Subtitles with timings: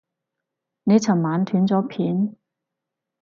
[0.83, 2.35] 你尋晚斷咗片